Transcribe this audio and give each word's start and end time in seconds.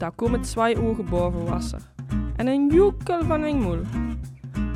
Daar 0.00 0.12
komen 0.12 0.40
twee 0.40 0.80
ogen 0.82 1.04
boven 1.04 1.44
wasser 1.44 1.80
en 2.36 2.46
een 2.46 2.68
joekel 2.72 3.24
van 3.24 3.42
een 3.42 3.60
moel. 3.60 3.80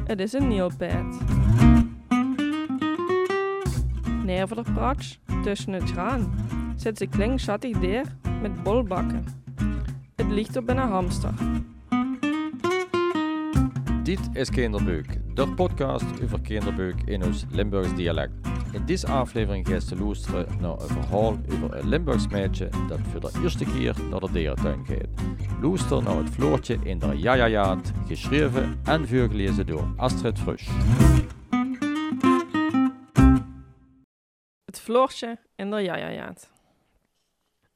Het 0.05 0.21
is 0.21 0.33
een 0.33 0.49
nielpijt. 0.49 1.19
Neer 4.25 4.49
de 4.49 4.63
tussen 5.43 5.73
het 5.73 5.91
graan, 5.91 6.35
zit 6.77 6.99
ze 6.99 7.07
kling 7.07 7.41
schattig 7.41 7.79
deer 7.79 8.05
met 8.43 8.63
bolbakken. 8.63 9.25
Het 10.15 10.31
ligt 10.31 10.57
op 10.57 10.69
een 10.69 10.79
hamster. 10.79 11.33
Dit 14.03 14.21
is 14.33 14.51
Kinderbeuk, 14.51 15.21
de 15.35 15.49
podcast 15.49 16.23
over 16.23 16.41
kinderbeuk 16.41 17.03
in 17.05 17.25
ons 17.25 17.45
Limburgs 17.51 17.95
dialect. 17.95 18.54
In 18.75 18.85
deze 18.87 19.07
aflevering 19.07 19.69
gaat 19.69 19.89
te 19.89 19.97
luisteren 19.97 20.61
naar 20.61 20.81
een 20.81 20.89
verhaal 20.89 21.37
over 21.53 21.75
een 21.75 21.89
Limburgs 21.89 22.29
meisje 22.29 22.69
dat 22.89 23.01
voor 23.01 23.21
de 23.21 23.41
eerste 23.43 23.65
keer 23.65 23.97
naar 24.11 24.21
de 24.21 24.33
dierentuin 24.33 24.87
gaat. 24.87 25.09
Luister 25.63 26.03
naar 26.03 26.17
het 26.17 26.31
Floortje 26.31 26.79
in 26.83 26.99
de 26.99 27.19
Jajajaat, 27.19 27.93
geschreven 28.07 28.81
en 28.85 29.09
voorgelezen 29.09 29.67
door 29.67 29.93
Astrid 29.97 30.39
Frusch. 30.39 30.69
Het 34.65 34.81
Floortje 34.81 35.39
in 35.55 35.71
de 35.71 35.83
Jajajaat. 35.83 36.51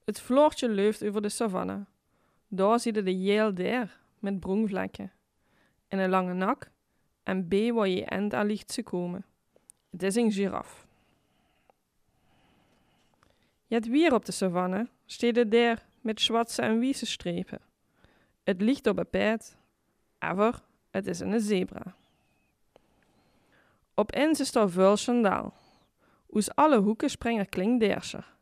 Het 0.04 0.20
Floortje 0.20 0.68
leuft 0.68 1.04
over 1.04 1.22
de 1.22 1.28
savanne. 1.28 1.86
Daar 2.48 2.80
zie 2.80 2.94
je 2.94 3.02
de 3.02 3.22
jeel 3.22 3.54
der 3.54 4.00
met 4.18 4.40
broenvlekken. 4.40 5.12
En 5.88 5.98
een 5.98 6.10
lange 6.10 6.34
nak 6.34 6.70
en 7.22 7.48
B 7.48 7.54
waar 7.74 7.88
je 7.88 8.04
end 8.04 8.34
aan 8.34 8.46
ligt 8.46 8.72
ze 8.72 8.82
komen. 8.82 9.24
Het 9.90 10.02
is 10.02 10.14
een 10.14 10.32
giraf. 10.32 10.87
Je 13.68 13.74
hebt 13.74 13.88
weer 13.88 14.14
op 14.14 14.24
de 14.24 14.32
savanne, 14.32 14.88
steed 15.06 15.50
der 15.50 15.86
met 16.00 16.20
zwarte 16.20 16.62
en 16.62 16.78
wiese 16.78 17.06
strepen. 17.06 17.60
Het 18.44 18.60
ligt 18.60 18.86
op 18.86 18.98
een 18.98 19.10
pijt, 19.10 19.56
aber 20.18 20.62
het 20.90 21.06
is 21.06 21.20
een 21.20 21.40
zebra. 21.40 21.94
Op 23.94 24.12
is 24.12 24.54
er 24.54 24.70
vuil 24.70 24.96
schandaal. 24.96 25.54
Oes 26.30 26.54
alle 26.54 26.78
hoeken 26.78 27.10
springen 27.10 27.48
kling 27.48 27.80
derscher. 27.80 28.34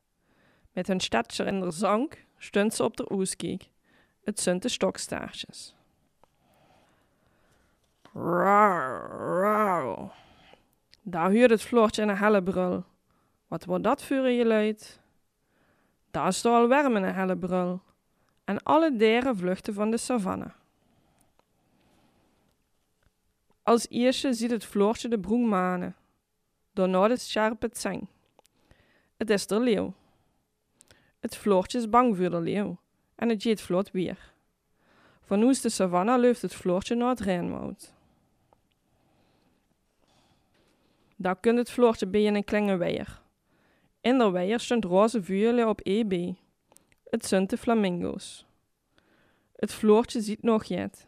Met 0.73 0.87
hun 0.87 1.01
stadscher 1.01 1.47
in 1.47 1.61
de 1.61 1.71
zank 1.71 2.25
stunt 2.39 2.75
ze 2.75 2.85
op 2.85 2.97
de 2.97 3.13
oeskiek. 3.13 3.71
Het 4.25 4.41
zijn 4.41 4.61
de 4.61 4.69
stokstaartjes. 4.69 5.75
Rauw, 8.13 9.07
rauw. 9.41 10.13
Daar 11.03 11.31
huurt 11.31 11.51
het 11.51 11.63
Floortje 11.63 12.03
een 12.03 12.17
helle 12.17 12.43
brul. 12.43 12.85
Wat 13.49 13.65
wordt 13.65 13.85
dat 13.85 14.03
voor 14.03 14.29
je 14.29 14.47
luid? 14.47 15.01
Daar 16.17 16.29
is 16.29 16.45
al 16.45 16.69
warm 16.69 16.97
in 16.97 17.03
een 17.03 17.15
helle 17.15 17.37
brul. 17.37 17.81
En 18.45 18.63
alle 18.63 18.97
dieren 18.97 19.37
vluchten 19.37 19.75
van 19.75 19.91
de 19.91 19.97
savanne. 19.97 20.53
Als 23.63 23.87
eerste 23.89 24.33
ziet 24.33 24.51
het 24.51 24.65
Floortje 24.65 25.09
de 25.09 25.19
broen 25.19 25.49
manen. 25.49 25.97
Daarna 26.73 27.09
de 27.09 27.17
scherpe 27.17 27.69
zeng. 27.73 28.07
Het 29.17 29.31
is 29.31 29.47
de 29.47 29.61
leeuw. 29.61 29.95
Het 31.21 31.37
Floortje 31.37 31.79
is 31.79 31.89
bang 31.89 32.17
voor 32.17 32.31
de 32.31 32.41
leeuw. 32.41 32.77
En 33.15 33.29
het 33.29 33.43
jeet 33.43 33.61
vlot 33.61 33.91
weer. 33.91 34.33
Van 35.25 35.43
hoe 35.43 35.61
de 35.61 35.69
savanne 35.69 36.21
loopt 36.21 36.43
het 36.43 36.55
Floortje 36.55 36.95
naar 36.95 37.09
het 37.09 37.21
Rijnwoud. 37.21 37.93
Daar 41.17 41.37
kunt 41.37 41.59
het 41.59 41.71
Floortje 41.71 42.07
bij 42.07 42.27
een 42.27 42.45
kleine 42.45 42.77
weier. 42.77 43.25
In 44.07 44.19
de 44.19 44.31
weier 44.31 44.61
stond 44.61 44.85
roze 44.85 45.23
vuurle 45.23 45.67
op 45.69 45.81
EB. 45.83 46.35
Het 47.05 47.27
zijn 47.27 47.47
de 47.47 47.57
flamingo's. 47.57 48.47
Het 49.53 49.73
Floortje 49.73 50.21
ziet 50.21 50.43
nog 50.43 50.65
jet. 50.65 51.07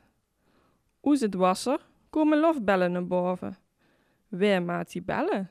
Hoe 1.00 1.18
het 1.18 1.34
wasser, 1.34 1.80
komen 2.10 2.38
lofbellen 2.38 2.92
naar 2.92 3.06
boven. 3.06 3.56
Waar 4.28 4.62
maat 4.62 4.92
die 4.92 5.02
bellen? 5.02 5.50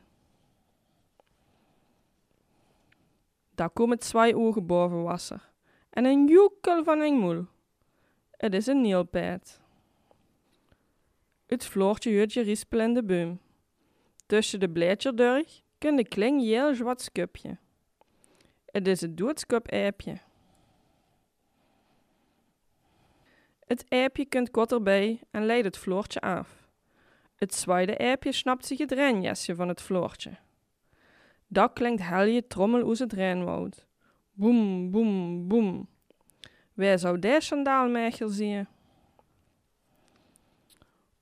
Daar 3.55 3.69
komen 3.69 3.99
twee 3.99 4.37
ogen 4.37 4.65
boven 4.65 5.03
wasser. 5.03 5.49
En 5.89 6.05
een 6.05 6.27
joekel 6.27 6.83
van 6.83 6.99
een 6.99 7.17
moel. 7.17 7.45
Het 8.31 8.53
is 8.53 8.67
een 8.67 8.81
nielpijt. 8.81 9.61
Het 11.45 11.65
Floortje 11.65 12.17
hoort 12.17 12.33
je 12.33 12.41
rispel 12.41 12.79
in 12.79 12.93
de 12.93 13.03
boom. 13.03 13.39
Tussen 14.25 14.59
de 14.59 14.69
blaadjes 14.69 15.63
kun 15.77 15.95
de 15.95 16.07
kling 16.07 16.41
heel 16.41 16.75
zwart 16.75 17.01
skupje. 17.01 17.57
Het 18.65 18.87
is 18.87 19.01
het 19.01 19.17
doodskup-eipje. 19.17 20.17
Het 23.65 23.85
eipje 23.87 24.25
kunt 24.25 24.51
kort 24.51 24.71
erbij 24.71 25.21
en 25.31 25.45
leidt 25.45 25.65
het 25.65 25.77
Floortje 25.77 26.19
af. 26.19 26.67
Het 27.35 27.53
zwaide 27.53 27.95
eipje 27.95 28.31
snapt 28.31 28.65
zich 28.65 28.77
het 28.77 28.91
renjesje 28.91 29.55
van 29.55 29.67
het 29.67 29.81
Floortje. 29.81 30.37
Dat 31.47 31.73
klinkt 31.73 32.01
helje 32.01 32.47
trommel 32.47 32.89
uit 32.89 32.99
het 32.99 33.13
Rijnwoud. 33.13 33.85
Boem, 34.33 34.91
boem, 34.91 35.47
boem. 35.47 35.89
Wij 36.73 36.97
zou 36.97 37.19
daar 37.19 37.41
sandaalmecher 37.41 38.29
zien? 38.29 38.67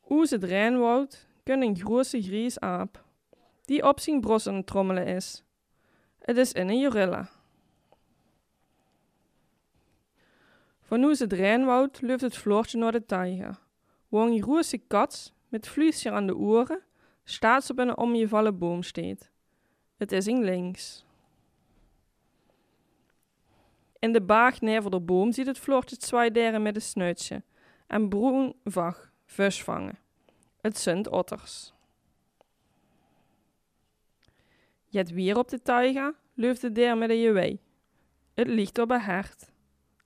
Oes 0.09 0.29
het 0.29 0.43
Rijnwoud 0.43 1.27
kun 1.43 1.61
een 1.61 1.77
grote 1.77 2.21
gries 2.21 2.59
aap, 2.59 3.04
die 3.65 3.87
op 3.87 3.99
zijn 3.99 4.21
bros 4.21 4.47
aan 4.47 4.55
het 4.55 4.67
trommelen 4.67 5.07
is. 5.07 5.43
Het 6.19 6.37
is 6.37 6.51
in 6.51 6.69
een 6.69 6.79
jorilla. 6.79 7.29
Van 10.81 11.03
oes 11.03 11.19
het 11.19 11.33
Rijnwoud 11.33 12.01
loopt 12.01 12.21
het 12.21 12.37
Floortje 12.37 12.77
naar 12.77 12.91
de 12.91 13.05
waar 14.07 14.27
een 14.27 14.41
grote 14.41 14.77
kat 14.77 15.33
met 15.49 15.67
vliesje 15.67 16.11
aan 16.11 16.27
de 16.27 16.35
oren 16.35 16.83
staat 17.23 17.69
op 17.69 17.79
een 17.79 17.97
omgevallen 17.97 18.57
boom 18.57 18.83
steekt. 18.83 19.31
Het 19.97 20.11
is 20.11 20.27
in 20.27 20.43
links. 20.43 21.05
In 23.99 24.13
de 24.13 24.21
baag 24.21 24.61
neer 24.61 24.89
de 24.89 24.99
boom 24.99 25.31
ziet 25.31 25.47
het 25.47 25.59
Floortje 25.59 25.97
twee 25.97 26.31
dieren 26.31 26.61
met 26.61 26.75
een 26.75 26.81
snuitje 26.81 27.43
en 27.87 28.09
broen 28.09 28.55
vag, 28.63 29.11
vis 29.25 29.63
vangen. 29.63 29.99
Het 30.61 30.77
zijn 30.77 31.11
otters. 31.11 31.74
Jet 34.95 35.11
weer 35.11 35.37
op 35.37 35.49
de 35.49 35.61
taiga, 35.61 36.13
loopt 36.33 36.61
de 36.61 36.71
dier 36.71 36.97
met 36.97 37.09
een 37.09 37.21
juwei. 37.21 37.59
Het 38.33 38.47
ligt 38.47 38.79
op 38.79 38.91
een 38.91 39.01
hert. 39.01 39.51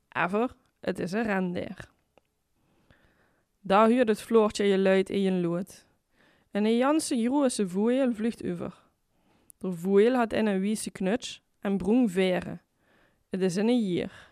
Ever, 0.10 0.56
het 0.80 1.00
is 1.00 1.12
een 1.12 1.24
rendier. 1.24 1.90
Daar 3.62 3.88
huurt 3.88 4.08
het 4.08 4.22
Floortje 4.22 4.64
je 4.64 4.78
luid 4.78 5.10
in 5.10 5.22
je 5.22 5.32
lood. 5.32 5.86
En 6.52 6.66
een 6.66 6.78
janse 6.78 7.24
grote 7.24 7.68
voeil 7.68 8.14
vlucht 8.14 8.46
over. 8.46 8.74
De 9.58 9.72
voeil 9.72 10.16
had 10.16 10.34
in 10.34 10.46
een 10.46 10.60
wiese 10.60 10.92
knuts 10.92 11.42
en 11.60 11.78
broen 11.78 12.10
veren. 12.10 12.62
Het 13.30 13.42
is 13.42 13.56
een 13.56 13.80
jier. 13.80 14.30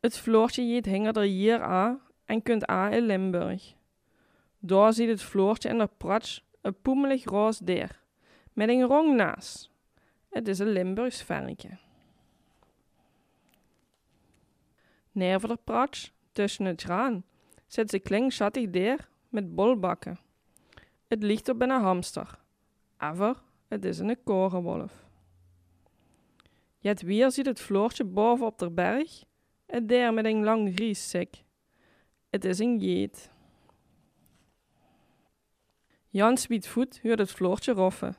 Het 0.00 0.18
Floortje 0.18 0.68
jeet 0.68 0.86
hinger 0.86 1.16
er 1.16 1.22
hier 1.22 1.62
aan 1.62 2.00
en 2.24 2.42
kunt 2.42 2.66
aan 2.66 2.92
in 2.92 3.06
Limburg. 3.06 3.74
Daar 4.58 4.92
ziet 4.92 5.08
het 5.08 5.22
Floortje 5.22 5.68
in 5.68 5.78
de 5.78 5.88
pratsch 5.96 6.42
een 6.64 6.80
poemelig 6.82 7.24
roos 7.24 7.58
deer, 7.58 8.00
met 8.52 8.68
een 8.68 8.82
rong 8.82 9.16
naas. 9.16 9.70
Het 10.28 10.48
is 10.48 10.58
een 10.58 10.68
Limburgs 10.68 11.22
varkje. 11.22 11.78
Neer 15.12 15.40
voor 15.40 15.48
de 15.48 15.58
pratsch, 15.64 16.10
tussen 16.32 16.64
het 16.64 16.82
graan, 16.82 17.24
zit 17.66 17.90
ze 17.90 17.98
kling 17.98 18.32
schattig 18.32 18.70
deer 18.70 19.08
met 19.28 19.54
bolbakken. 19.54 20.18
Het 21.06 21.22
ligt 21.22 21.48
op 21.48 21.62
een 21.62 21.70
hamster. 21.70 22.38
Aber 22.96 23.42
het 23.68 23.84
is 23.84 23.98
een 23.98 24.22
korenwolf. 24.24 25.04
Jet 26.78 27.02
weer 27.02 27.30
ziet 27.30 27.46
het 27.46 27.60
Floortje 27.60 28.04
boven 28.04 28.46
op 28.46 28.58
de 28.58 28.70
berg, 28.70 29.24
het 29.66 29.88
deer 29.88 30.14
met 30.14 30.24
een 30.24 30.44
lang 30.44 30.78
rieszek. 30.78 31.44
Het 32.30 32.44
is 32.44 32.58
een 32.58 32.78
jeet. 32.78 33.32
Jan 36.14 36.38
voet 36.38 37.00
hoort 37.02 37.18
het 37.18 37.30
Floortje 37.30 37.72
roffen. 37.72 38.16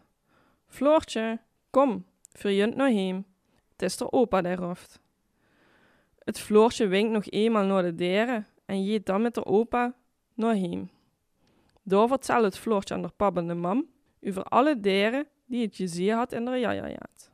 Floortje, 0.68 1.40
kom, 1.70 2.06
verjunt 2.32 2.76
naar 2.76 2.90
heem. 2.90 3.26
Het 3.72 3.82
is 3.82 3.98
de 3.98 4.12
opa 4.12 4.42
der 4.42 4.58
roft. 4.58 5.00
Het 6.20 6.40
Floortje 6.40 6.88
winkt 6.88 7.12
nog 7.12 7.26
eenmaal 7.30 7.66
naar 7.66 7.84
de 7.84 7.96
deren 7.96 8.48
en 8.66 8.84
jeet 8.84 9.06
dan 9.06 9.22
met 9.22 9.34
de 9.34 9.46
opa 9.46 9.94
naar 10.34 10.54
heem. 10.54 10.90
Daar 11.84 12.08
vertelt 12.08 12.44
het 12.44 12.58
Floortje 12.58 12.94
aan 12.94 13.02
de 13.02 13.12
pap 13.16 13.38
en 13.38 13.48
de 13.48 13.54
mam 13.54 13.86
over 14.22 14.44
alle 14.44 14.80
deren 14.80 15.28
die 15.46 15.66
het 15.66 15.76
gezien 15.76 16.14
had 16.14 16.32
in 16.32 16.46
de 16.46 16.58
jajajaat. 16.58 17.32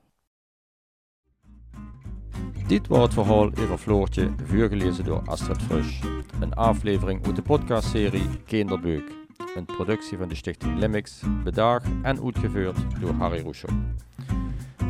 Dit 2.67 2.87
was 2.87 3.03
het 3.03 3.13
verhaal 3.13 3.45
over 3.45 3.77
Floortje, 3.77 4.33
voorgelezen 4.43 5.05
door 5.05 5.21
Astrid 5.25 5.61
Frusch. 5.61 6.03
Een 6.41 6.53
aflevering 6.53 7.25
uit 7.25 7.35
de 7.35 7.41
podcastserie 7.41 8.43
Kinderbeuk. 8.43 9.20
Een 9.56 9.65
productie 9.65 10.18
van 10.18 10.27
de 10.27 10.36
stichting 10.36 10.80
Limix, 10.80 11.21
bedaagd 11.44 11.86
en 12.01 12.24
uitgevoerd 12.24 12.77
door 13.00 13.13
Harry 13.13 13.42
Rousseau. 13.42 13.75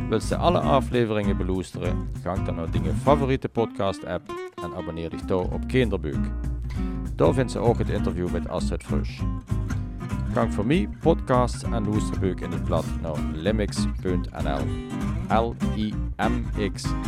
Willst 0.08 0.28
du 0.28 0.34
alle 0.34 0.58
afleveringen 0.58 1.36
beluisteren? 1.36 2.10
Gang 2.22 2.44
dan 2.44 2.54
naar 2.54 2.68
je 2.82 2.92
favoriete 3.02 3.48
podcast 3.48 4.04
app 4.04 4.30
en 4.62 4.74
abonneer 4.76 5.10
dich 5.10 5.20
daar 5.20 5.38
op 5.38 5.66
Kinderbuik. 5.66 6.30
Daar 7.16 7.34
vindt 7.34 7.52
ze 7.52 7.58
ook 7.58 7.78
het 7.78 7.88
interview 7.88 8.30
met 8.30 8.48
Astrid 8.48 8.82
Frusch. 8.82 9.20
Gang 10.32 10.54
voor 10.54 10.66
mij, 10.66 10.88
podcasts 11.00 11.62
en 11.62 11.88
luisterbuik 11.88 12.40
in 12.40 12.50
het 12.50 12.64
blad 12.64 12.84
naar 13.00 13.18
limix.nl. 13.32 14.60
L-I-M-X.nl. 15.28 17.00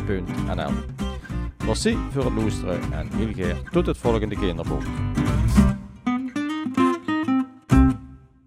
Merci 1.67 1.99
voor 2.11 2.25
het 2.25 2.35
luisteren 2.35 2.93
en 2.93 3.09
heel 3.12 3.33
graag 3.33 3.62
tot 3.62 3.87
het 3.87 3.99
volgende 3.99 4.37
kinderboek. 4.37 4.83